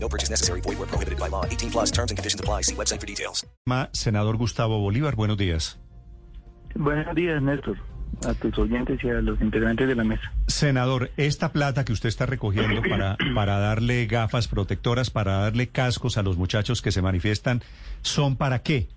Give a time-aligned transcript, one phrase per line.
[0.00, 0.60] No purchase necessary.
[0.62, 1.44] Void where prohibited by law.
[1.44, 2.62] 18 plus terms and conditions apply.
[2.62, 3.46] See website for details.
[3.66, 5.78] Ma- Senador Gustavo Bolívar, buenos días.
[6.74, 7.76] Buenos días, Néstor,
[8.26, 10.32] a tus oyentes y a los integrantes de la mesa.
[10.46, 16.18] Senador, esta plata que usted está recogiendo para, para darle gafas protectoras, para darle cascos
[16.18, 17.62] a los muchachos que se manifiestan,
[18.02, 18.88] ¿son para qué?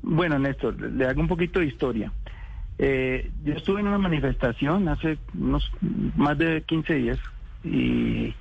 [0.00, 2.12] Bueno, Néstor, le hago un poquito de historia.
[2.78, 5.70] Eh, yo estuve en una manifestación hace unos
[6.16, 7.18] más de 15 días
[7.64, 8.34] y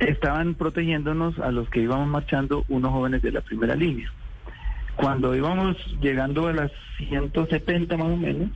[0.00, 4.12] estaban protegiéndonos a los que íbamos marchando unos jóvenes de la primera línea.
[4.96, 8.50] Cuando íbamos llegando a las 170 más o menos,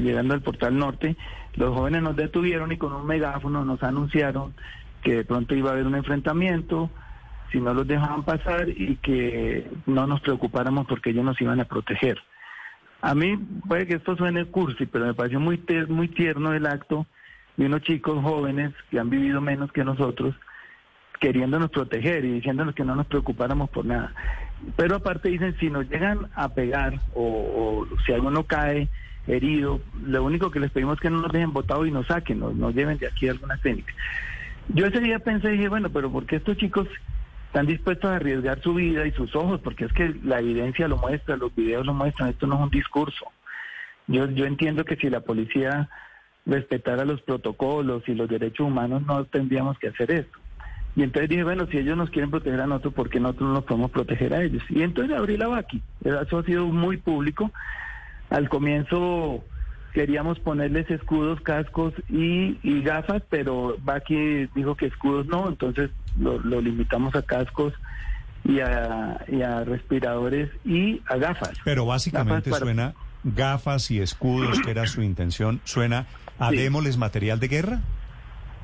[0.00, 1.16] llegando al portal norte,
[1.54, 4.54] los jóvenes nos detuvieron y con un megáfono nos anunciaron
[5.02, 6.90] que de pronto iba a haber un enfrentamiento,
[7.50, 11.64] si no los dejaban pasar y que no nos preocupáramos porque ellos nos iban a
[11.64, 12.18] proteger.
[13.00, 17.06] A mí puede que esto suene cursi, pero me pareció muy, muy tierno el acto
[17.60, 20.34] de unos chicos jóvenes que han vivido menos que nosotros,
[21.20, 24.14] queriéndonos proteger y diciéndonos que no nos preocupáramos por nada.
[24.76, 28.88] Pero aparte dicen, si nos llegan a pegar o, o si alguno cae
[29.26, 32.40] herido, lo único que les pedimos es que no nos dejen botados y nos saquen,
[32.40, 33.92] nos, lleven de aquí a alguna clínica.
[34.68, 36.88] Yo ese día pensé y dije, bueno, pero ¿por qué estos chicos
[37.48, 39.60] están dispuestos a arriesgar su vida y sus ojos?
[39.60, 42.70] Porque es que la evidencia lo muestra, los videos lo muestran, esto no es un
[42.70, 43.26] discurso.
[44.06, 45.90] Yo, yo entiendo que si la policía
[46.50, 50.38] respetara los protocolos y los derechos humanos, no tendríamos que hacer esto.
[50.96, 53.54] Y entonces dije, bueno, si ellos nos quieren proteger a nosotros, ¿por qué nosotros no
[53.54, 54.62] nos podemos proteger a ellos?
[54.68, 55.80] Y entonces abrí la vaqui.
[56.04, 57.52] Eso ha sido muy público.
[58.28, 59.44] Al comienzo
[59.94, 66.38] queríamos ponerles escudos, cascos y, y gafas, pero Baki dijo que escudos no, entonces lo,
[66.40, 67.72] lo limitamos a cascos
[68.44, 71.52] y a, y a respiradores y a gafas.
[71.64, 72.94] Pero básicamente Gafas para- suena
[73.24, 76.06] gafas y escudos, que era su intención, suena
[76.38, 76.56] a Sí.
[76.56, 77.80] démosles material de guerra.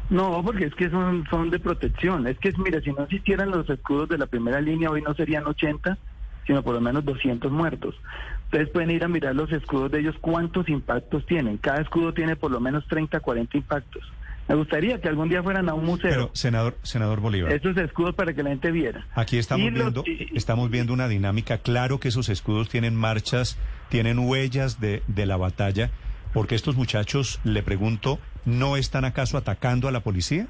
[0.08, 2.26] No, porque es que son, son de protección.
[2.26, 5.44] Es que, mira, si no existieran los escudos de la primera línea, hoy no serían
[5.46, 5.98] 80,
[6.46, 7.96] sino por lo menos 200 muertos.
[8.44, 11.56] Ustedes pueden ir a mirar los escudos de ellos, cuántos impactos tienen.
[11.58, 14.04] Cada escudo tiene por lo menos 30, 40 impactos.
[14.48, 16.08] Me gustaría que algún día fueran a un museo.
[16.10, 19.06] Pero, senador, senador Bolívar, Esos escudos para que la gente viera.
[19.14, 21.58] aquí estamos Y viendo, estamos viendo una dinámica.
[21.58, 23.58] Claro que esos escudos tienen marchas,
[23.88, 25.90] tienen huellas de, de la batalla,
[26.32, 30.46] porque estos muchachos, le pregunto, ¿no están acaso atacando a la policía?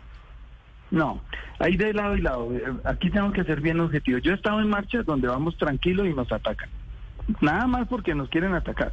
[0.90, 1.20] No,
[1.58, 2.54] hay de lado y lado.
[2.54, 4.20] Eh, Aquí tenemos que ser bien objetivos.
[4.22, 6.68] Yo he estado en marchas donde vamos tranquilos y nos atacan.
[7.40, 8.92] Nada más porque nos quieren atacar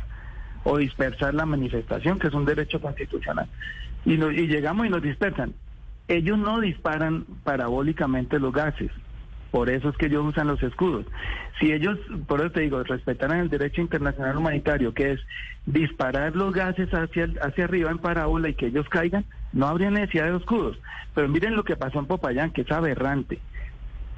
[0.63, 3.47] o dispersar la manifestación, que es un derecho constitucional.
[4.06, 5.53] Y, nos- y llegamos y nos dispersan.
[6.08, 8.91] Ellos no disparan parabólicamente los gases.
[9.52, 11.06] Por eso es que ellos usan los escudos.
[11.59, 11.97] Si ellos,
[12.28, 15.19] por eso te digo, respetaran el derecho internacional humanitario, que es
[15.68, 20.31] disparar los gases hacia, hacia arriba en parábola y que ellos caigan, no habría necesidad
[20.31, 20.78] de escudos.
[21.13, 23.40] Pero miren lo que pasó en Popayán, que es aberrante.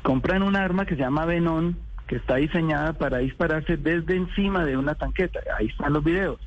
[0.03, 4.77] Compran un arma que se llama Venón, que está diseñada para dispararse desde encima de
[4.77, 5.41] una tanqueta.
[5.59, 6.39] Ahí están los videos,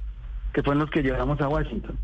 [0.54, 1.98] que fueron los que llevamos a Washington.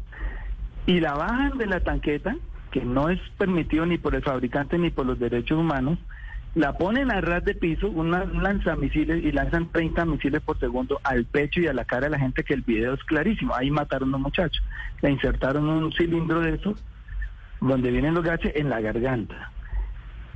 [0.87, 2.37] Y la bajan de la tanqueta,
[2.71, 5.99] que no es permitido ni por el fabricante ni por los derechos humanos,
[6.55, 11.25] la ponen a ras de piso, un lanzamisiles y lanzan 30 misiles por segundo al
[11.25, 13.55] pecho y a la cara de la gente, que el video es clarísimo.
[13.55, 14.63] Ahí mataron a un muchacho.
[15.03, 16.85] Le insertaron un cilindro de esos,
[17.61, 19.51] donde vienen los gases, en la garganta.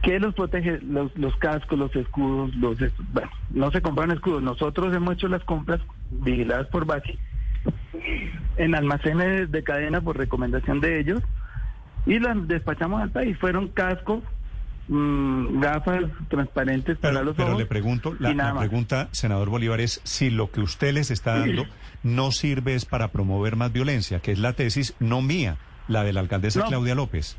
[0.02, 0.80] ¿Qué los protege?
[0.80, 2.78] Los, los cascos, los escudos, los...
[3.12, 4.42] Bueno, no se compran escudos.
[4.42, 7.18] Nosotros hemos hecho las compras vigiladas por Basi
[8.56, 11.22] en almacenes de cadena por recomendación de ellos
[12.06, 13.36] y las despachamos al país.
[13.38, 14.22] Fueron cascos,
[14.88, 20.00] mm, gafas transparentes para Pero, los pero ojos le pregunto, la, pregunta, senador Bolívar, es
[20.04, 21.66] si lo que usted les está dando
[22.02, 25.56] no sirve es para promover más violencia, que es la tesis no mía,
[25.88, 26.66] la de la alcaldesa No.
[26.66, 27.36] Claudia López.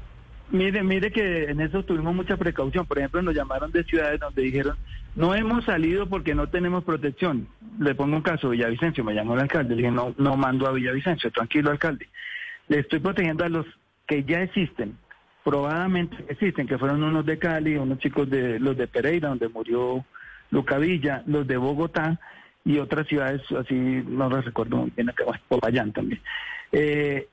[0.52, 2.86] Mire, mire que en eso tuvimos mucha precaución.
[2.86, 4.78] Por ejemplo, nos llamaron de ciudades donde dijeron,
[5.16, 7.48] no hemos salido porque no tenemos protección.
[7.80, 10.72] Le pongo un caso, Villavicencio, me llamó el alcalde, le dije, no, no mando a
[10.72, 12.08] Villavicencio, tranquilo alcalde.
[12.68, 13.66] Le estoy protegiendo a los
[14.08, 14.98] que ya existen,
[15.44, 20.04] probadamente existen, que fueron unos de Cali, unos chicos de los de Pereira, donde murió
[20.50, 22.20] Luca Villa, los de Bogotá
[22.66, 26.22] y otras ciudades, así no las recuerdo muy bien, acá, Popayán también.
[26.72, 27.28] Eh,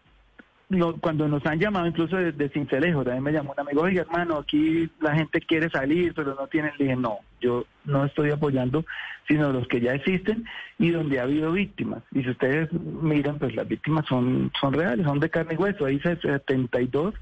[0.69, 4.03] lo- cuando nos han llamado incluso de, de Cincelejo, también me llamó un amigo, oiga
[4.03, 8.31] hermano, aquí la gente quiere salir, pero no tienen, le dije, no, yo no estoy
[8.31, 8.85] apoyando,
[9.29, 10.45] sino los que ya existen
[10.79, 12.03] y donde ha habido víctimas.
[12.13, 15.87] Y si ustedes miran, pues las víctimas son, son reales, son de carne y hueso.
[15.87, 17.15] Hay 72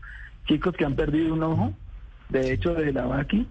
[0.47, 1.73] chicos que han perdido un ojo,
[2.31, 3.47] de hecho, de la vaqui.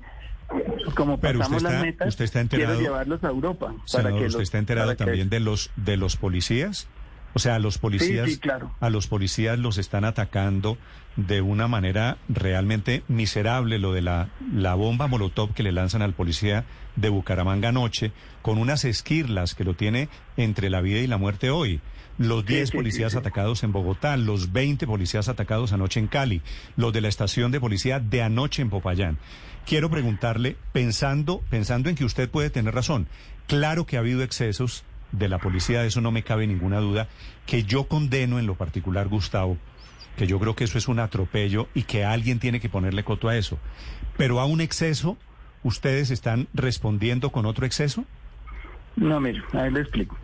[0.95, 3.74] Como Pero usted pasamos las metas, usted está enterado- quiero llevarlos a Europa.
[3.86, 6.88] Senador, que ¿usted los- está enterado para que- también de los de los policías?
[7.33, 8.71] O sea, a los policías, sí, claro.
[8.80, 10.77] a los policías los están atacando
[11.15, 13.80] de una manera realmente miserable.
[13.80, 16.65] Lo de la, la bomba molotov que le lanzan al policía
[16.95, 21.50] de Bucaramanga anoche, con unas esquirlas que lo tiene entre la vida y la muerte
[21.50, 21.81] hoy.
[22.19, 26.44] Los 10 sí, sí, policías atacados en Bogotá, los 20 policías atacados anoche en Cali,
[26.75, 29.18] los de la estación de policía de anoche en Popayán.
[29.65, 33.07] Quiero preguntarle, pensando, pensando en que usted puede tener razón,
[33.47, 34.83] claro que ha habido excesos
[35.13, 37.07] de la policía, de eso no me cabe ninguna duda,
[37.45, 39.57] que yo condeno en lo particular, Gustavo,
[40.18, 43.30] que yo creo que eso es un atropello y que alguien tiene que ponerle coto
[43.30, 43.57] a eso.
[44.18, 45.18] Pero a un exceso,
[45.63, 48.06] ¿ustedes están respondiendo con otro exceso?
[48.95, 50.18] No, mire, ahí le explico.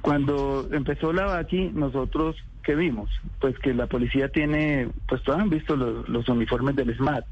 [0.00, 3.10] Cuando empezó la vaqui, nosotros, ¿qué vimos?
[3.40, 7.24] Pues que la policía tiene, pues todos han visto los, los uniformes del SMAT,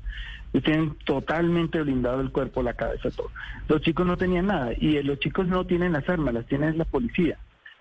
[0.54, 3.30] y tienen totalmente blindado el cuerpo, la cabeza, todo.
[3.68, 6.72] Los chicos no tenían nada, y eh, los chicos no tienen las armas, las tiene
[6.72, 7.36] la policía.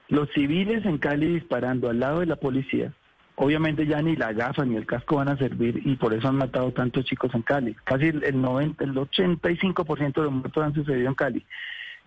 [0.09, 2.91] Los civiles en Cali disparando al lado de la policía,
[3.35, 6.35] obviamente ya ni la gafa ni el casco van a servir, y por eso han
[6.35, 7.75] matado tantos chicos en Cali.
[7.85, 11.45] Casi el 90, el 85% de los muertos han sucedido en Cali.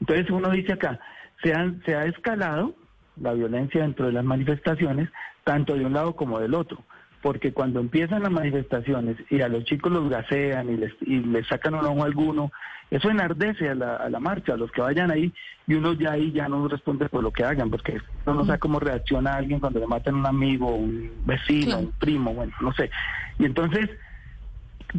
[0.00, 1.00] Entonces uno dice acá,
[1.42, 2.74] se, han- se ha escalado
[3.20, 5.08] la violencia dentro de las manifestaciones,
[5.44, 6.82] tanto de un lado como del otro,
[7.26, 11.44] porque cuando empiezan las manifestaciones y a los chicos los gasean y les, y les
[11.48, 12.52] sacan un ojo a alguno,
[12.88, 15.32] eso enardece a la, a la marcha, a los que vayan ahí,
[15.66, 18.60] y uno ya ahí ya no responde por lo que hagan, porque uno no sabe
[18.60, 22.52] cómo reacciona a alguien cuando le matan a un amigo, un vecino, un primo, bueno,
[22.60, 22.92] no sé.
[23.40, 23.90] Y entonces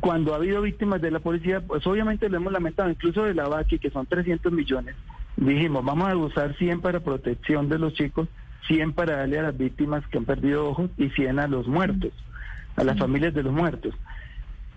[0.02, 3.48] cuando ha habido víctimas de la policía, pues obviamente lo hemos lamentado, incluso de la
[3.48, 4.98] VACI, que son 300 millones,
[5.38, 8.28] dijimos, vamos a usar 100 para protección de los chicos,
[8.68, 12.12] 100 para darle a las víctimas que han perdido ojos y 100 a los muertos,
[12.76, 13.96] a las familias de los muertos.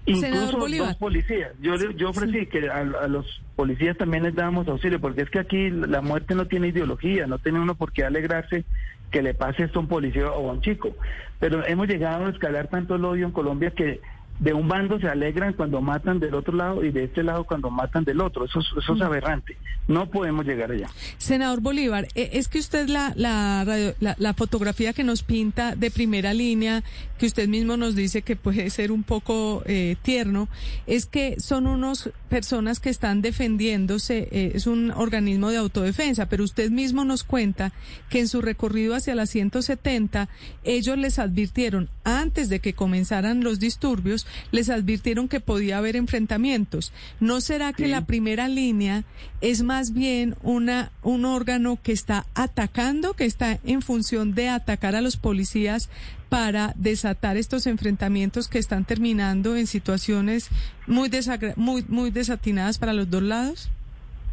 [0.06, 1.52] Incluso dos policías.
[1.60, 5.38] Yo, yo ofrecí que a, a los policías también les dábamos auxilio, porque es que
[5.38, 8.64] aquí la muerte no tiene ideología, no tiene uno por qué alegrarse
[9.10, 10.96] que le pase esto a un policía o a un chico.
[11.38, 14.00] Pero hemos llegado a escalar tanto el odio en Colombia que
[14.40, 17.70] de un bando se alegran cuando matan del otro lado y de este lado cuando
[17.70, 18.44] matan del otro.
[18.46, 19.56] Eso, es- eso es aberrante.
[19.87, 20.88] No podemos llegar allá.
[21.19, 25.76] Senador Bolívar, eh, es que usted la, la, radio- la, la fotografía que nos pinta
[25.76, 26.82] de primera línea,
[27.19, 30.48] que usted mismo nos dice que puede ser un poco eh, tierno,
[30.86, 36.44] es que son unos personas que están defendiéndose, eh, es un organismo de autodefensa, pero
[36.44, 37.72] usted mismo nos cuenta
[38.08, 40.28] que en su recorrido hacia la 170,
[40.64, 46.93] ellos les advirtieron, antes de que comenzaran los disturbios, les advirtieron que podía haber enfrentamientos.
[47.21, 47.91] ¿No será que Sí.
[47.91, 49.05] la primera línea
[49.41, 54.94] es más bien una un órgano que está atacando, que está en función de atacar
[54.94, 55.88] a los policías
[56.29, 60.49] para desatar estos enfrentamientos que están terminando en situaciones
[60.87, 63.71] muy desagra- muy muy desatinadas para los dos lados?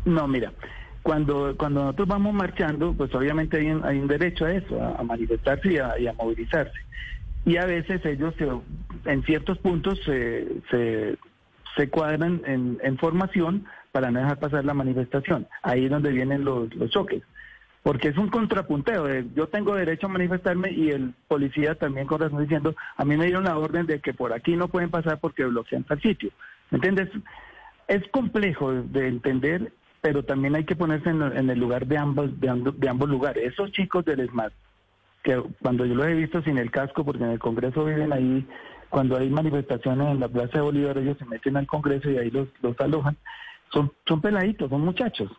[0.06, 0.54] No, mira,
[1.04, 5.00] cuando, cuando nosotros vamos marchando, pues obviamente hay un, hay un derecho a eso, a,
[5.00, 6.78] a manifestarse y a, y a movilizarse.
[7.48, 11.18] Y a veces ellos se- en ciertos puntos se,
[11.90, 15.48] cuadran en, formación para no dejar pasar la manifestación.
[15.64, 17.24] Ahí es donde vienen los, choques.
[17.84, 19.06] Porque es un contrapunteo.
[19.06, 23.16] de, yo tengo derecho a manifestarme y el policía también con razón diciendo, a mí
[23.16, 26.32] me dieron la orden de que por aquí no pueden pasar porque bloquean tal sitio.
[26.70, 27.10] ¿Me entiendes?
[27.88, 32.38] Es complejo de, de entender, pero también hay que ponerse en, el lugar de ambos,
[32.42, 33.54] de, ambos- de ambos lugares.
[33.54, 34.52] Esos chicos del SMAT,
[35.28, 38.48] que cuando yo los he visto sin el casco, porque en el Congreso viven ahí,
[38.88, 42.32] cuando hay manifestaciones en la Plaza de Bolívar, ellos se meten al Congreso y ahí
[42.32, 43.18] los, los alojan,
[43.74, 45.30] son, son peladitos, son muchachos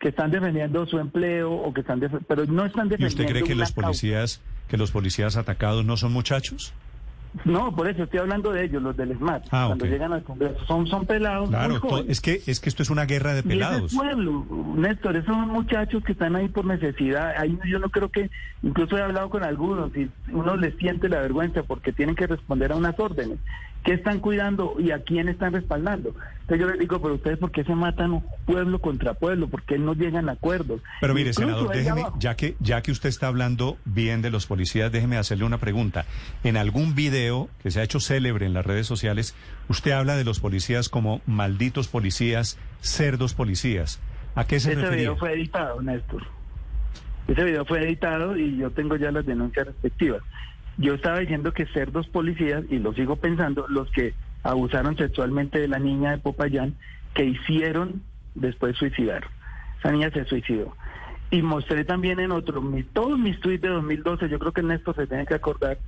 [0.00, 3.42] que están defendiendo su empleo o que están pero no están ¿Y defendiendo usted cree
[3.42, 3.86] que los causa.
[3.86, 6.74] policías, que los policías atacados no son muchachos?
[7.44, 10.64] No, por eso estoy hablando de ellos, los del SMAT, Ah, cuando llegan al Congreso.
[10.66, 13.54] Son, son pelados Claro, es que es que esto es una guerra de ese es
[13.54, 13.94] pelados.
[13.94, 17.34] pueblo, Néstor, esos son muchachos que están ahí por necesidad.
[17.36, 18.30] Ahí yo no creo que,
[18.62, 22.72] incluso he hablado con algunos y uno les siente la vergüenza porque tienen que responder
[22.72, 23.38] a unas órdenes.
[23.88, 26.10] ¿Qué están cuidando y a quién están respaldando?
[26.42, 29.48] Entonces yo les digo, pero ustedes, ¿por qué se matan pueblo contra pueblo?
[29.48, 30.82] ¿Por qué no llegan a acuerdos?
[31.00, 32.18] Pero mire, Incluso senador, déjeme, abajo.
[32.20, 36.04] ya que, ya que usted está hablando bien de los policías, déjeme hacerle una pregunta.
[36.44, 39.34] En algún video que se ha hecho célebre en las redes sociales,
[39.68, 44.00] usted habla de los policías como malditos policías, cerdos policías.
[44.34, 44.96] ¿A qué se Ese refería?
[44.98, 46.24] video fue editado, Néstor.
[47.26, 50.20] Ese video fue editado y yo tengo ya las denuncias respectivas.
[50.78, 55.58] Yo estaba diciendo que ser dos policías, y lo sigo pensando, los que abusaron sexualmente
[55.58, 56.74] de la niña de Popayán,
[57.14, 58.02] que hicieron,
[58.34, 59.28] después suicidaron.
[59.80, 60.76] Esa niña se suicidó.
[61.30, 64.70] Y mostré también en otro, mi, todos mis tweets de 2012, yo creo que en
[64.70, 65.78] esto se tiene que acordar,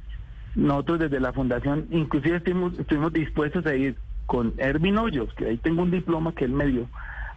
[0.54, 5.56] nosotros desde la fundación, inclusive estuvimos, estuvimos dispuestos a ir con Ervin Hoyos, que ahí
[5.56, 6.88] tengo un diploma que él me dio,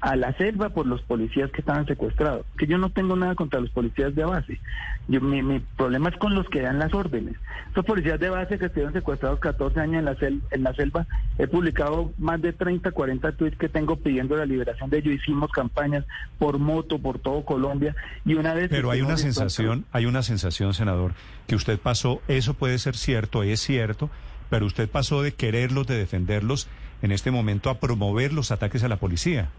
[0.03, 2.45] a la selva por los policías que estaban secuestrados.
[2.57, 4.59] Que yo no tengo nada contra los policías de base.
[5.07, 7.35] Yo, mi, mi problema es con los que dan las órdenes.
[7.71, 11.07] Esos policías de base que estuvieron secuestrados 14 años en la, sel, en la selva,
[11.37, 15.13] he publicado más de 30, 40 tweets que tengo pidiendo la liberación de ellos.
[15.13, 16.03] Hicimos campañas
[16.37, 17.95] por moto, por todo Colombia.
[18.25, 18.69] Y una vez...
[18.69, 21.13] Pero hay una sensación, hay una sensación, senador,
[21.47, 24.09] que usted pasó, eso puede ser cierto, es cierto,
[24.49, 26.67] pero usted pasó de quererlos, de defenderlos,
[27.01, 29.49] en este momento a promover los ataques a la policía.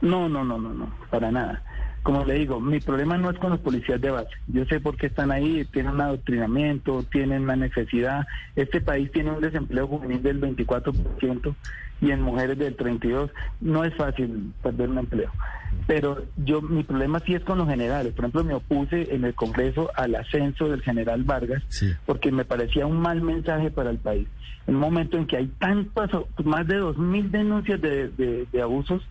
[0.00, 1.62] No, no, no, no, no, para nada.
[2.02, 4.30] Como le digo, mi problema no es con los policías de base.
[4.46, 8.26] Yo sé por qué están ahí, tienen un adoctrinamiento, tienen una necesidad.
[8.56, 11.54] Este país tiene un desempleo juvenil del 24%
[12.00, 13.30] y en mujeres del 32%.
[13.60, 15.30] No es fácil perder un empleo.
[15.86, 18.14] Pero yo, mi problema sí es con los generales.
[18.14, 21.62] Por ejemplo, me opuse en el Congreso al ascenso del general Vargas
[22.06, 24.28] porque me parecía un mal mensaje para el país.
[24.66, 26.10] En un momento en que hay tantas,
[26.44, 29.02] más de 2.000 denuncias de, de, de abusos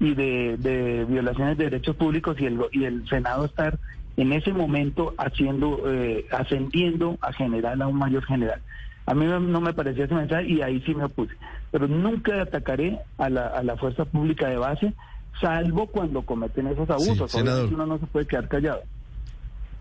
[0.00, 3.78] y de, de, violaciones de derechos públicos y el, y el Senado estar
[4.16, 8.60] en ese momento haciendo, eh, ascendiendo a general, a un mayor general.
[9.06, 11.34] A mí no me parecía ese mensaje y ahí sí me opuse.
[11.70, 14.94] Pero nunca atacaré a la, a la fuerza pública de base,
[15.40, 17.30] salvo cuando cometen esos abusos.
[17.30, 17.72] Sí, senador.
[17.72, 18.82] uno no se puede quedar callado.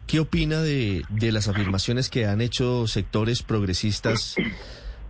[0.08, 4.36] ¿Qué opina de, de las afirmaciones que han hecho sectores progresistas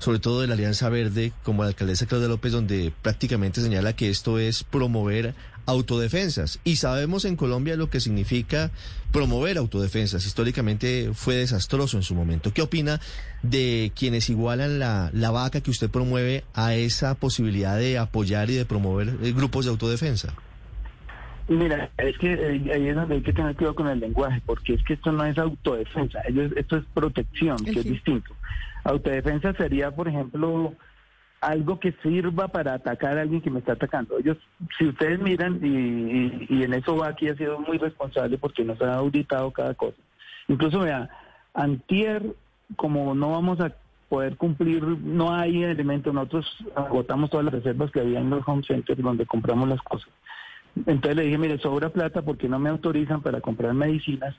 [0.03, 4.09] sobre todo de la Alianza Verde, como la alcaldesa Claudia López, donde prácticamente señala que
[4.09, 5.33] esto es promover
[5.65, 6.59] autodefensas.
[6.65, 8.69] Y sabemos en Colombia lo que significa
[9.13, 10.25] promover autodefensas.
[10.25, 12.51] Históricamente fue desastroso en su momento.
[12.53, 12.99] ¿Qué opina
[13.43, 18.55] de quienes igualan la, la vaca que usted promueve a esa posibilidad de apoyar y
[18.55, 20.33] de promover eh, grupos de autodefensa?
[21.47, 24.73] Mira, es que eh, ahí es donde hay que tener cuidado con el lenguaje, porque
[24.73, 28.33] es que esto no es autodefensa, ellos, esto es protección, que es distinto.
[28.83, 30.73] Autodefensa sería, por ejemplo,
[31.41, 34.17] algo que sirva para atacar a alguien que me está atacando.
[34.17, 34.37] Ellos,
[34.77, 38.95] si ustedes miran, y, en eso va aquí ha sido muy responsable porque nos ha
[38.95, 39.97] auditado cada cosa.
[40.47, 41.09] Incluso, vea,
[41.53, 42.35] antier,
[42.75, 43.73] como no vamos a
[44.09, 48.63] poder cumplir, no hay elementos, nosotros agotamos todas las reservas que había en los home
[48.63, 50.09] centers donde compramos las cosas.
[50.75, 54.35] Entonces le dije, mire, sobra plata porque no me autorizan para comprar medicinas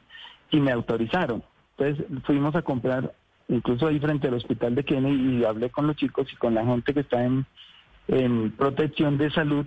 [0.51, 1.43] y me autorizaron.
[1.77, 3.13] Entonces fuimos a comprar
[3.49, 6.65] incluso ahí frente al hospital de Kennedy y hablé con los chicos y con la
[6.65, 7.47] gente que está en,
[8.09, 9.67] en protección de salud.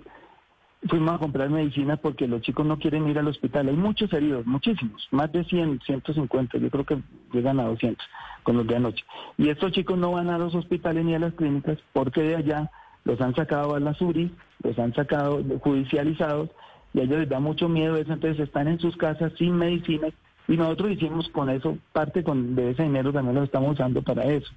[0.88, 3.68] Fuimos a comprar medicinas porque los chicos no quieren ir al hospital.
[3.68, 7.02] Hay muchos heridos, muchísimos, más de 100, 150, yo creo que
[7.34, 8.06] llegan a 200
[8.44, 9.04] con los de anoche.
[9.38, 12.72] Y estos chicos no van a los hospitales ni a las clínicas porque de allá
[13.06, 14.32] los han sacado a las URI,
[14.64, 16.50] los han sacado judicializados
[16.94, 20.14] y a ellos les da mucho miedo eso, entonces están en sus casas sin medicinas
[20.48, 24.26] y nosotros hicimos con eso, parte con, de ese dinero también lo estamos usando para
[24.26, 24.52] eso.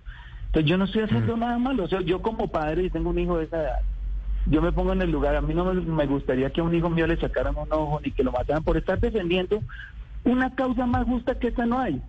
[0.47, 3.19] Entonces yo no estoy haciendo nada malo, o sea, yo como padre y tengo un
[3.19, 3.81] hijo de esa edad,
[4.47, 6.75] yo me pongo en el lugar, a mí no me, me gustaría que a un
[6.75, 9.63] hijo mío le sacaran un ojo ni que lo mataran por estar defendiendo
[10.25, 12.01] una causa más justa que esta no hay.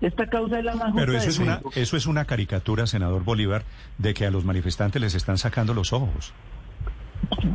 [0.00, 1.06] Esta causa es la más justa.
[1.06, 3.64] Pero eso es, una, eso es una caricatura, senador Bolívar,
[3.98, 6.32] de que a los manifestantes les están sacando los ojos.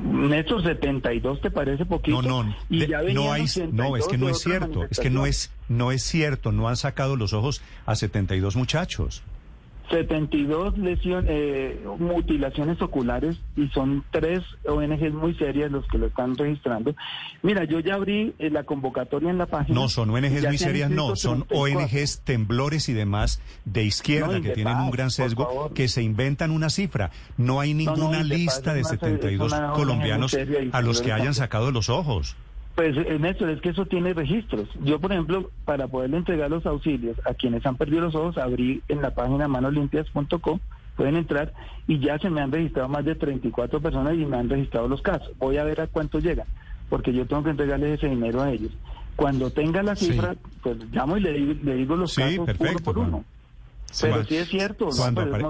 [0.04, 2.22] Néstor, 72 te parece poquito.
[2.22, 5.00] No, no, y de- ya no, hay, 82 no, es que no es cierto, es
[5.00, 9.24] que no es, no es cierto, no han sacado los ojos a 72 muchachos.
[9.94, 16.36] 72 lesiones, eh, mutilaciones oculares y son tres ONGs muy serias los que lo están
[16.36, 16.96] registrando.
[17.44, 19.80] Mira, yo ya abrí eh, la convocatoria en la página.
[19.80, 21.80] No, son ONGs muy serias, no, son 34.
[21.80, 26.50] ONGs temblores y demás de izquierda No, que tienen un gran sesgo, que se inventan
[26.52, 27.12] una cifra.
[27.38, 30.38] No hay No, no, ninguna de paz lista de una- 72 es una ONG colombianos
[30.72, 32.36] a los que hayan sacado los ojos.
[32.76, 34.68] Pues eh, Néstor, es que eso tiene registros.
[34.84, 38.82] Yo, por ejemplo, para poderle entregar los auxilios a quienes han perdido los ojos, abrí
[38.88, 40.60] en la página manolimpias.com,
[40.96, 41.54] pueden entrar
[41.88, 45.02] y ya se me han registrado más de 34 personas y me han registrado los
[45.04, 45.32] casos.
[45.38, 46.48] Voy a ver a cuántos llegan,
[46.90, 48.72] porque yo tengo que entregarles ese dinero a ellos.
[49.16, 50.08] Cuando tenga la Sí.
[50.08, 53.26] cifra, pues llamo y le, digo- le digo los Sí, casos perfecto, uno por uno.
[54.02, 54.90] Pero Cuando- sí es cierto.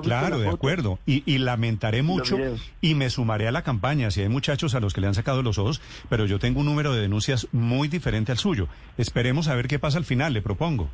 [0.03, 0.99] claro, de acuerdo.
[1.05, 2.37] Y, y lamentaré mucho
[2.81, 5.41] y me sumaré a la campaña si hay muchachos a los que le han sacado
[5.43, 8.67] los ojos, pero yo tengo un número de denuncias muy diferente al suyo.
[8.97, 10.89] Esperemos a ver qué pasa al final, le propongo.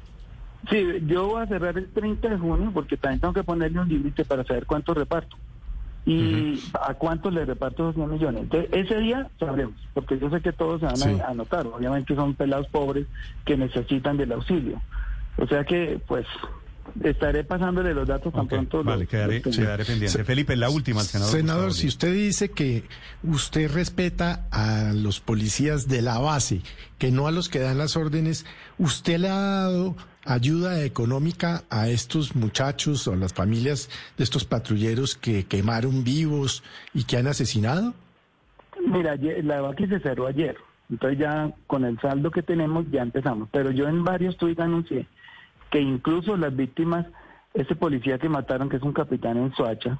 [0.70, 3.88] Sí, yo voy a cerrar el 30 de junio porque también tengo que ponerle un
[3.89, 5.38] límite para saber cuánto reparto.
[6.06, 8.41] Y a cuánto le reparto esos 100 millones.
[8.44, 11.10] Entonces, ese día sabremos, porque yo sé que todos se van Sí.
[11.22, 11.68] a anotar.
[11.68, 13.06] Obviamente son pelados pobres
[13.46, 14.82] que necesitan del auxilio.
[15.38, 16.25] O sea que, pues,
[17.03, 18.84] estaré pasándole los datos tan pronto.
[18.84, 19.58] Vale, los- quedaré, los tenga.
[19.58, 20.24] quedaré pendiente.
[20.24, 21.31] Felipe, la última, el senador.
[21.31, 22.84] Senador, si usted dice que
[23.24, 26.62] usted respeta a los policías de la base,
[26.98, 28.46] que no a los que dan las órdenes,
[28.77, 34.46] ¿usted le ha dado ayuda económica a estos muchachos o a las familias de estos
[34.46, 37.93] patrulleros que quemaron vivos y que han asesinado?
[38.86, 40.55] Mira, la vacuna se cerró ayer.
[40.89, 43.48] Entonces ya con el saldo que tenemos ya empezamos.
[43.51, 45.08] Pero yo en varios tweets anuncié
[45.69, 47.05] que incluso las víctimas,
[47.53, 49.99] ese policía que mataron, que es un capitán en Soacha,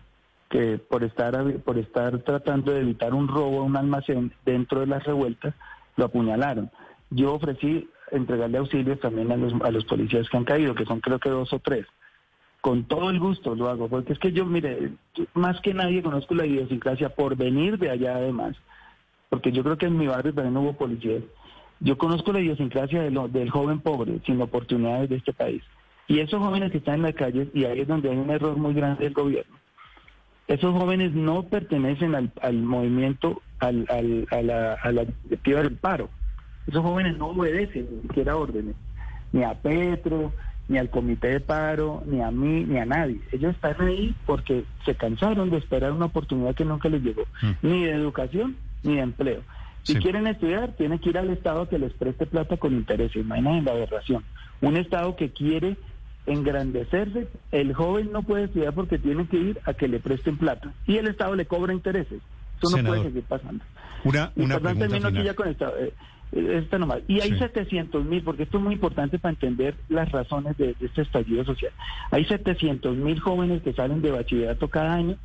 [0.50, 4.88] que por estar por estar tratando de evitar un robo a un almacén dentro de
[4.88, 5.54] las revueltas,
[5.96, 6.72] lo apuñalaron.
[7.12, 11.00] Yo ofrecí entregarle auxilios también a los, a los policías que han caído, que son
[11.00, 11.86] creo que dos o tres.
[12.62, 14.92] Con todo el gusto lo hago, porque es que yo, mire,
[15.34, 18.58] más que nadie conozco la idiosincrasia por venir de allá además,
[19.30, 21.24] porque yo creo que en mi barrio también hubo policías.
[21.80, 25.64] Yo conozco la idiosincrasia de lo- del joven pobre, sin oportunidades de este país.
[26.08, 28.58] Y esos jóvenes que están en las calles, y ahí es donde hay un error
[28.58, 29.56] muy grande del gobierno,
[30.48, 35.76] esos jóvenes no pertenecen al, al movimiento, al, al- a la, a la directiva del
[35.78, 36.10] paro.
[36.68, 38.76] Esos jóvenes no obedecen ni siquiera órdenes,
[39.32, 40.34] ni a Petro,
[40.68, 43.22] ni al comité de paro, ni a mí, ni a nadie.
[43.32, 47.24] Ellos están ahí porque se cansaron de esperar una oportunidad que nunca les llegó,
[47.62, 49.42] ni de educación, ni de empleo.
[49.84, 50.00] Si Sí.
[50.00, 53.16] quieren estudiar, tienen que ir al Estado a que les preste plata con intereses.
[53.16, 54.24] Imagínense la aberración.
[54.62, 55.78] Un Estado que quiere
[56.26, 60.74] engrandecerse, el joven no puede estudiar porque tiene que ir a que le presten plata.
[60.86, 62.22] Y el Estado le cobra intereses.
[62.62, 63.64] Eso no puede seguir pasando.
[64.04, 65.24] Una, una pregunta final.
[65.24, 65.94] ya con esta, eh,
[66.32, 67.00] eh, esta nomás.
[67.08, 67.40] Y hay Sí.
[67.40, 71.44] 700 mil, porque esto es muy importante para entender las razones de, de este estallido
[71.46, 71.72] social.
[72.12, 75.16] Hay 700 mil jóvenes que salen de bachillerato cada año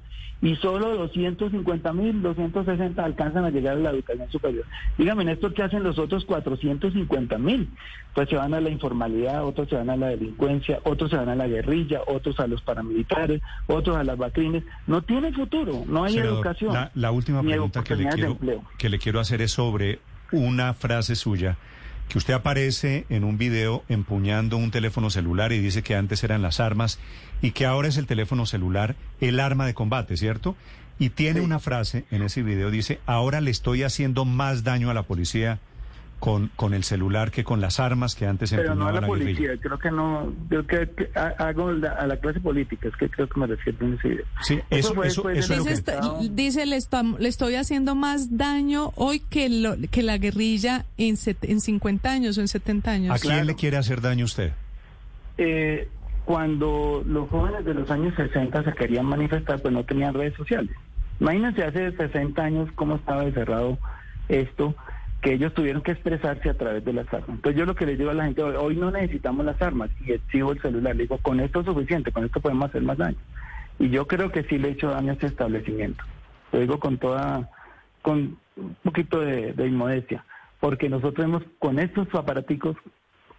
[0.43, 4.67] y solo 250 mil, 260 alcanzan a llegar a la educación superior.
[4.99, 7.71] Dígame, Néstor, ¿qué hacen los otros 450 mil?
[8.15, 11.31] Pues se van a la informalidad, otros se van a la delincuencia, otros se van
[11.31, 14.65] a la guerrilla, otros a los paramilitares, otros a las vacrines.
[14.87, 16.75] No tiene futuro, no hay Senador, educación.
[16.75, 18.39] La, la última pregunta que le, quiero,
[18.77, 19.99] que le quiero hacer es sobre
[20.33, 21.57] una frase suya,
[22.09, 26.43] que usted aparece en un video empuñando un teléfono celular y dice que antes eran
[26.43, 26.99] las armas
[27.41, 30.57] y que ahora es el teléfono celular el arma de combate, ¿cierto?
[30.99, 34.95] Y tiene una frase en ese video, dice, ahora le estoy haciendo más daño a
[34.95, 35.59] la policía
[36.25, 39.07] con, con el celular que con las armas que antes Pero no a la la
[39.09, 39.25] guerrilla.
[39.37, 42.97] policía, creo que no, creo que, que ha- hago la- a la clase política, es
[42.97, 44.25] que creo que me refiero en ese video.
[44.41, 47.95] Sí, eso- fue eso- después eso de es lo que está- dice, le, estoy haciendo
[47.95, 52.49] más daño hoy que, lo- que la guerrilla en, set- en 50 años o en
[52.49, 53.15] 70 años.
[53.15, 53.45] ¿A quién claro.
[53.45, 54.53] le quiere hacer daño usted?
[55.37, 55.89] Eh,
[56.25, 60.75] cuando los jóvenes de los años 60 se querían manifestar, pues no tenían redes sociales.
[61.21, 63.79] Imagínense hace 60 años cómo estaba cerrado
[64.31, 64.75] esto,
[65.25, 67.31] que ellos tuvieron que expresarse a través de las armas.
[67.31, 69.89] Entonces yo lo que les digo a la gente, hoy, hoy no necesitamos las armas
[70.05, 72.99] y exhibo el celular, le digo, con esto es suficiente, con esto podemos hacer más
[72.99, 73.17] daño.
[73.79, 76.05] Y yo creo que sí le he hecho daño a este establecimiento.
[76.53, 77.49] Lo digo con toda,
[78.03, 80.27] con un poquito de, de inmodestia,
[80.61, 82.77] porque nosotros hemos, con estos aparaticos,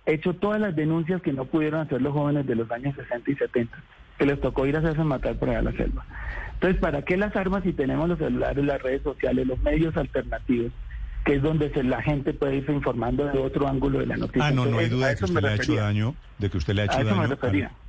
[0.07, 3.35] hecho todas las denuncias que no pudieron hacer los jóvenes de los años 60 y
[3.35, 3.77] 70,
[4.17, 6.03] que les tocó ir a hacerse matar por allá a la selva.
[6.53, 10.71] Entonces, ¿para qué las armas si tenemos los celulares, las redes sociales, los medios alternativos,
[11.25, 14.45] que es donde se- la gente puede irse informando de otro ángulo de la noticia?
[14.47, 16.57] Ah, no, no hay duda de que eso usted le ha hecho daño, de que
[16.57, 17.21] usted le ha hecho eso daño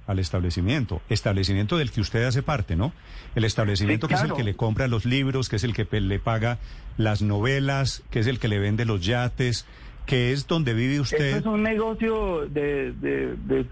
[0.07, 2.92] al, establecimiento, establecimiento del que usted hace parte, ¿no?
[3.35, 5.87] El establecimiento Sí, que es el que le compra los libros, que es el que
[6.01, 6.59] le paga
[6.96, 9.66] las novelas, que es el que le vende los yates,
[10.07, 11.37] que es donde vive usted.
[11.38, 13.66] es un negocio de, de, de-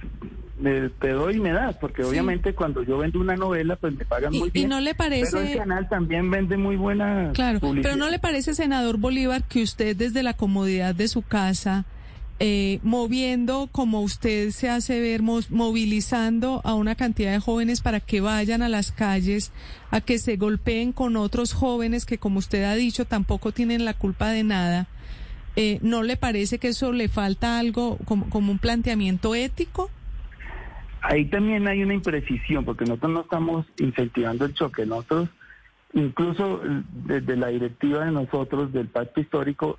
[0.59, 2.09] de te doy y me das, porque Sí.
[2.09, 4.69] obviamente cuando yo vendo una novela, pues me pagan Y- muy y bien.
[4.69, 7.91] no le parece- Pero el canal también vende muy buena Claro, publicidad.
[7.93, 11.85] pero ¿no le parece, senador Bolívar, que usted desde la comodidad de su casa,
[12.41, 18.01] eh, moviendo como usted se hace ver, mo- movilizando a una cantidad de jóvenes para
[18.01, 19.53] que vayan a las calles,
[19.91, 23.95] a que se golpeen con otros jóvenes que, como usted ha dicho, tampoco tienen la
[23.95, 24.87] culpa de nada?
[25.57, 29.91] Eh, ¿No le parece que eso le falta algo como, como un planteamiento ético?
[31.07, 34.87] Ahí también hay una imprecisión, porque nosotros no estamos incentivando el choque.
[34.87, 35.29] Nosotros,
[35.93, 36.63] incluso
[37.05, 39.79] desde la directiva de nosotros, del pacto histórico,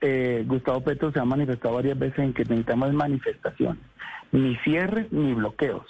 [0.00, 3.82] eh, Gustavo Petro se ha manifestado varias veces en que necesitamos manifestaciones,
[4.30, 5.84] ni cierres ni bloqueos.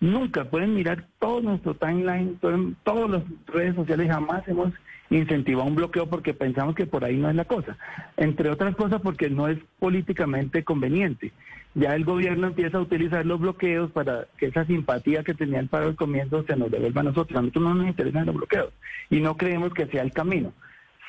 [0.00, 2.36] Nunca pueden mirar todo nuestro timeline,
[2.82, 4.72] todas las redes sociales, jamás hemos
[5.10, 7.76] incentivado un bloqueo porque pensamos que por ahí no es la cosa.
[8.16, 11.32] Entre otras cosas porque no es políticamente conveniente.
[11.74, 15.68] Ya el gobierno empieza a utilizar los bloqueos para que esa simpatía que tenía el
[15.68, 17.38] paro al comienzo se nos devuelva a nosotros.
[17.38, 18.72] A nosotros no nos interesan los bloqueos
[19.10, 20.52] y no creemos que sea el camino.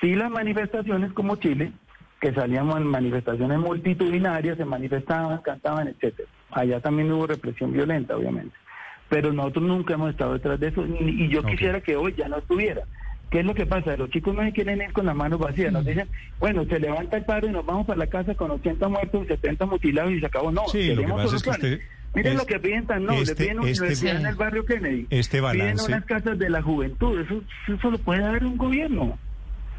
[0.02, 1.72] Sí las manifestaciones como Chile,
[2.20, 6.28] que salíamos en manifestaciones multitudinarias, se manifestaban, cantaban, etcétera.
[6.52, 8.56] Allá también hubo represión violenta, obviamente.
[9.10, 12.28] pero nosotros nunca hemos estado detrás de eso y y yo quisiera que hoy ya
[12.28, 12.84] no estuviera.
[13.30, 13.98] ¿Qué es lo que pasa?
[13.98, 15.72] Los chicos no se quieren ir con las manos vacías.
[15.74, 16.08] Nos dicen,
[16.40, 19.66] bueno, se levanta el paro y nos vamos para la casa con 80 muertos, 70
[19.66, 20.52] mutilados y se acabó.
[20.52, 21.82] No, Sí, lo que pasa es que usted-
[22.16, 23.22] Miren es- lo que piden tan noble.
[23.24, 25.08] este- piden una este- universidad en el barrio Kennedy.
[25.10, 27.20] Este Piden balance- unas casas de la juventud.
[27.20, 29.20] Eso, eso lo puede dar un gobierno.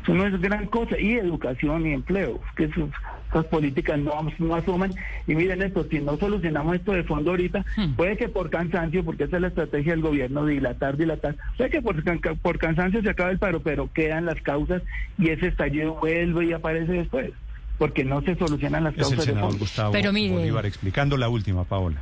[0.02, 1.00] Eso no es gran cosa.
[1.00, 2.40] Y educación y empleo.
[2.54, 2.90] Que eso-
[3.30, 4.92] esas políticas no, no asuman.
[5.26, 7.64] Y miren esto, si no solucionamos esto de fondo ahorita,
[7.96, 11.82] puede que por cansancio, porque esa es la estrategia del gobierno, dilatar, dilatar, puede que
[11.82, 14.82] por, can- por cansancio se acabe el paro, pero quedan las causas
[15.18, 17.30] y ese estallido vuelve y aparece después.
[17.78, 19.58] Porque no se solucionan las Es el causas de senador fondo.
[19.60, 21.96] Gustavo Pero mire- Bolívar explicando la última, Paola.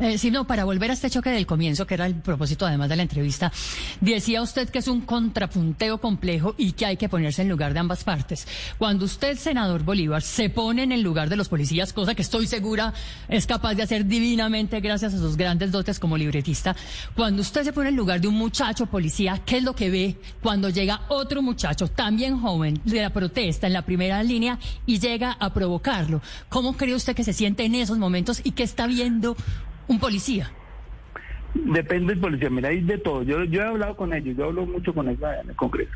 [0.00, 2.88] Eh, sí, no, para volver a este choque del comienzo, que era el propósito además
[2.88, 3.52] de la entrevista,
[4.00, 7.78] decía usted que es un contrapunteo complejo y que hay que ponerse en lugar de
[7.78, 8.48] ambas partes.
[8.76, 12.48] Cuando usted, senador Bolívar, se pone en el lugar de los policías, cosa que estoy
[12.48, 12.92] segura
[13.28, 16.74] es capaz de hacer divinamente gracias a sus grandes dotes como libretista,
[17.14, 20.16] cuando usted se pone en lugar de un muchacho policía, ¿qué es lo que ve
[20.42, 25.36] cuando llega otro muchacho, también joven, de la protesta en la primera línea y llega
[25.38, 26.20] a provocarlo?
[26.48, 29.36] ¿Cómo cree usted que se siente en esos momentos y qué está viendo
[29.88, 30.50] un policía?
[31.54, 33.22] Depende del policía, mira, hay de todo.
[33.22, 35.92] Yo, yo he hablado con ellos, yo hablo mucho con ellos en el Congreso.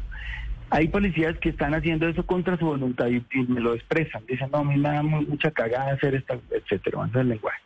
[0.70, 4.24] Hay policías que están haciendo eso contra su voluntad y, me lo expresan.
[4.26, 7.58] Dicen, no, a mí me da mu- mucha cagada hacer esta, etcétera, a el lenguaje.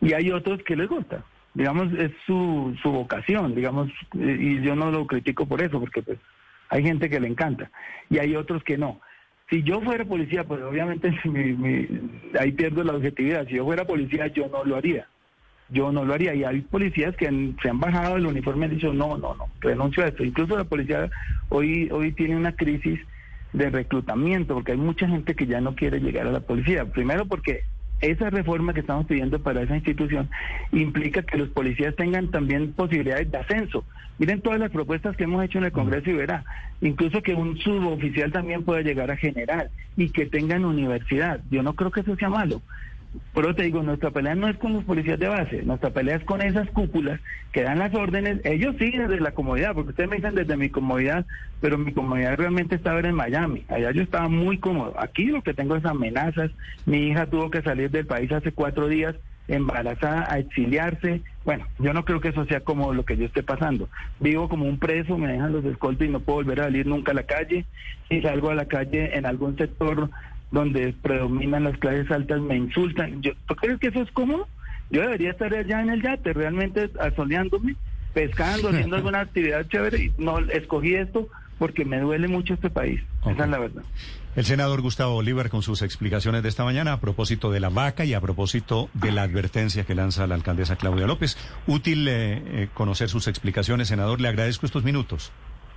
[0.00, 1.22] Y hay otros que les gusta.
[1.54, 6.02] Digamos, es su, su vocación, digamos, eh, y yo no lo critico por eso, porque
[6.02, 6.18] pues
[6.70, 7.70] hay gente que le encanta.
[8.10, 9.00] Y hay otros que no.
[9.50, 11.88] Si yo fuera policía, pues obviamente mi- mi-
[12.40, 13.46] ahí pierdo la objetividad.
[13.46, 15.06] Si yo fuera policía, yo no lo haría
[15.70, 16.34] yo no lo haría.
[16.34, 19.34] Y hay policías que han- se han bajado del uniforme y han dicho, no, no,
[19.34, 20.24] no, renuncio a esto.
[20.24, 21.10] Incluso la policía
[21.48, 23.00] hoy, hoy tiene una crisis
[23.52, 26.84] de reclutamiento, porque hay mucha gente que ya no quiere llegar a la policía.
[26.84, 27.62] Primero porque
[28.00, 30.30] esa reforma que estamos pidiendo para esa institución
[30.70, 33.84] implica que los policías tengan también posibilidades de ascenso.
[34.18, 36.44] Miren todas las propuestas que hemos hecho en el Congreso y verá,
[36.80, 41.40] incluso que un suboficial también pueda llegar a general y que tengan universidad.
[41.50, 42.62] Yo no creo que eso sea malo.
[43.32, 46.16] Por eso te digo, nuestra pelea no es con los policías de base, nuestra pelea
[46.16, 47.20] es con esas cúpulas
[47.52, 48.40] que dan las órdenes.
[48.44, 51.24] Ellos sí desde la comodidad, porque ustedes me dicen desde mi comodidad,
[51.60, 53.64] pero mi comodidad realmente estaba en Miami.
[53.68, 54.94] Allá yo estaba muy cómodo.
[54.98, 56.50] Aquí lo que tengo es amenazas.
[56.84, 59.14] Mi hija tuvo que salir del país hace cuatro días
[59.48, 61.22] embarazada a exiliarse.
[61.44, 63.88] Bueno, yo no creo que eso sea como lo que yo esté pasando.
[64.20, 67.12] Vivo como un preso, me dejan los escoltas y no puedo volver a salir nunca
[67.12, 67.64] a la calle.
[68.08, 70.10] Si salgo a la calle en algún sector
[70.50, 73.22] donde predominan las clases altas, me insultan.
[73.22, 74.48] Yo, ¿Tú crees que eso es cómodo?
[74.90, 77.76] Yo debería estar allá en el yate, realmente asoleándome,
[78.14, 80.04] pescando, haciendo alguna actividad chévere.
[80.04, 83.00] Y no escogí esto porque me duele mucho este país.
[83.26, 83.82] Esa es la verdad.
[84.36, 88.04] El senador Gustavo Bolívar con sus explicaciones de esta mañana a propósito de la vaca
[88.04, 91.36] y a propósito de la advertencia que lanza la alcaldesa Claudia López.
[91.66, 94.20] Útil eh, eh, conocer sus explicaciones, senador.
[94.20, 95.32] Le agradezco estos minutos.